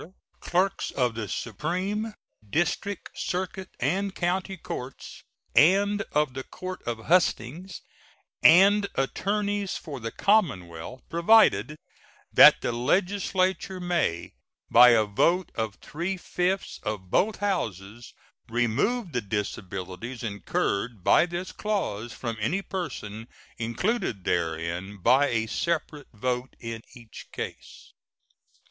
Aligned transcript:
clerks 0.39 0.89
of 0.89 1.13
the 1.13 1.27
supreme, 1.27 2.15
district, 2.49 3.11
circuit, 3.13 3.69
and 3.79 4.15
county 4.15 4.57
courts 4.57 5.21
and 5.55 6.01
of 6.13 6.33
the 6.33 6.43
court 6.43 6.81
of 6.87 7.05
hustings, 7.05 7.83
and 8.41 8.87
attorneys 8.95 9.77
for 9.77 9.99
the 9.99 10.09
Commonwealth: 10.09 11.03
Provided, 11.07 11.75
That 12.33 12.61
the 12.61 12.71
legislature 12.71 13.79
may, 13.79 14.33
by 14.71 14.89
a 14.89 15.03
vote 15.05 15.51
of 15.53 15.75
three 15.75 16.17
fifths 16.17 16.79
of 16.81 17.11
both 17.11 17.35
houses, 17.35 18.15
remove 18.49 19.11
the 19.11 19.21
disabilities 19.21 20.23
incurred 20.23 21.03
by 21.03 21.27
this 21.27 21.51
clause 21.51 22.11
from 22.11 22.37
any 22.39 22.63
person 22.63 23.27
included 23.59 24.23
therein, 24.23 24.97
by 24.97 25.27
a 25.27 25.45
separate 25.45 26.07
vote 26.11 26.55
in 26.59 26.81
each 26.95 27.27
case. 27.31 27.93